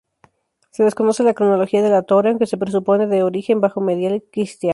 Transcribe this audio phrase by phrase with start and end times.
[0.71, 4.69] Se desconoce la cronología de la torre, aunque se presupone de origen bajomedieval cristiano.